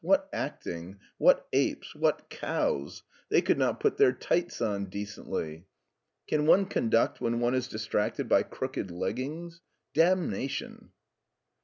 What 0.03 0.29
acting! 0.33 0.99
What 1.19 1.47
apes, 1.53 1.93
what 1.93 2.27
cows! 2.31 3.03
They 3.29 3.39
could 3.43 3.59
not 3.59 3.79
put 3.79 3.97
their 3.97 4.11
tights 4.11 4.59
on 4.59 4.85
decently. 4.85 5.67
LEIPSIC 6.27 6.31
93 6.31 6.37
Can 6.39 6.45
one 6.47 6.65
conduct 6.65 7.21
when 7.21 7.39
one 7.39 7.53
is 7.53 7.67
distracted 7.67 8.27
by 8.27 8.41
crooked 8.41 8.89
leggings! 8.89 9.61
Damnation 9.93 10.89